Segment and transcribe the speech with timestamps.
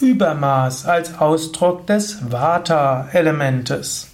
[0.00, 4.08] Übermaß als Ausdruck des Vata-Elementes.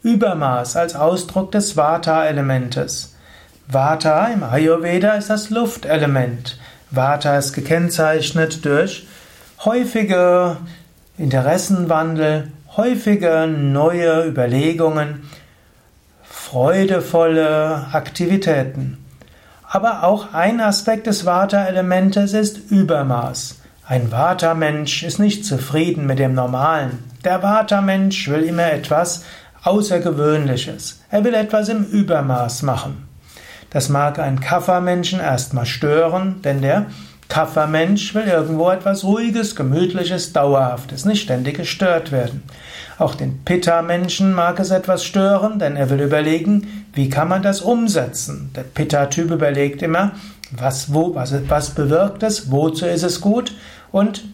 [0.02, 3.14] Übermaß als Ausdruck des Vata-Elementes.
[3.68, 6.58] Vata im Ayurveda ist das Luftelement.
[6.90, 9.06] Vata ist gekennzeichnet durch
[9.64, 10.56] häufige
[11.16, 15.22] Interessenwandel, häufige neue Überlegungen,
[16.46, 18.98] freudevolle Aktivitäten.
[19.68, 23.56] Aber auch ein Aspekt des Vata-Elementes ist Übermaß.
[23.84, 27.02] Ein Vata-Mensch ist nicht zufrieden mit dem Normalen.
[27.24, 29.24] Der Vata-Mensch will immer etwas
[29.64, 31.02] Außergewöhnliches.
[31.10, 33.08] Er will etwas im Übermaß machen.
[33.70, 36.86] Das mag einen Kapha-Menschen erstmal stören, denn der
[37.36, 42.42] Kapha-Mensch will irgendwo etwas Ruhiges, Gemütliches, Dauerhaftes, nicht ständig gestört werden.
[42.96, 47.60] Auch den Pitta-Menschen mag es etwas stören, denn er will überlegen, wie kann man das
[47.60, 48.52] umsetzen.
[48.56, 50.12] Der Pitta-Typ überlegt immer,
[50.50, 53.52] was, wo, was, was bewirkt es, wozu ist es gut
[53.92, 54.24] und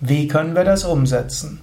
[0.00, 1.62] wie können wir das umsetzen.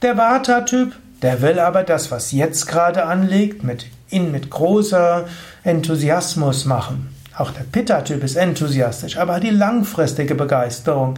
[0.00, 5.24] Der Vata-Typ, der will aber das, was jetzt gerade anliegt, mit, in, mit großer
[5.64, 7.16] Enthusiasmus machen.
[7.40, 11.14] Auch der Pitta-Typ ist enthusiastisch, aber hat die langfristige Begeisterung.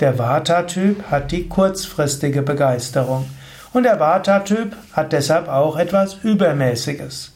[0.00, 3.26] Der Vata-Typ hat die kurzfristige Begeisterung.
[3.74, 7.34] Und der Vata-Typ hat deshalb auch etwas Übermäßiges.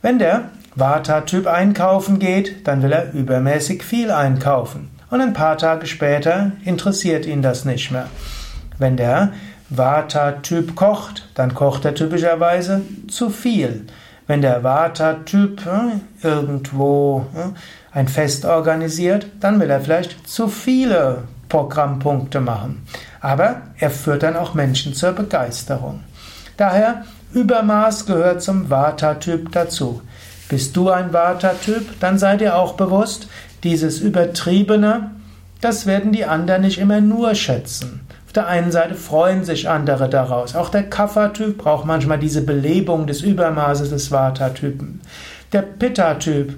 [0.00, 4.88] Wenn der Vata-Typ einkaufen geht, dann will er übermäßig viel einkaufen.
[5.10, 8.06] Und ein paar Tage später interessiert ihn das nicht mehr.
[8.78, 9.32] Wenn der
[9.70, 13.86] Vata-Typ kocht, dann kocht er typischerweise zu viel.
[14.26, 21.24] Wenn der Vata-Typ äh, irgendwo äh, ein Fest organisiert, dann will er vielleicht zu viele
[21.48, 22.86] Programmpunkte machen.
[23.20, 26.00] Aber er führt dann auch Menschen zur Begeisterung.
[26.56, 30.02] Daher, Übermaß gehört zum Vata-Typ dazu.
[30.48, 33.28] Bist du ein Vata-Typ, dann sei dir auch bewusst,
[33.64, 35.10] dieses Übertriebene,
[35.60, 38.00] das werden die anderen nicht immer nur schätzen.
[38.32, 40.56] Auf der einen Seite freuen sich andere daraus.
[40.56, 45.02] Auch der Kapha-Typ braucht manchmal diese Belebung des Übermaßes des Vata-Typen.
[45.52, 46.54] Der Pitta-Typ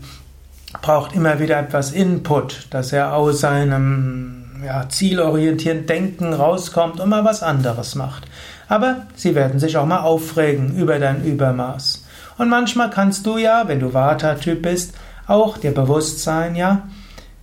[0.82, 7.24] braucht immer wieder etwas Input, dass er aus seinem ja, zielorientierten Denken rauskommt und mal
[7.24, 8.22] was anderes macht.
[8.68, 12.04] Aber sie werden sich auch mal aufregen über dein Übermaß.
[12.38, 14.94] Und manchmal kannst du ja, wenn du Vata-Typ bist,
[15.26, 16.82] auch dir bewusst sein, ja,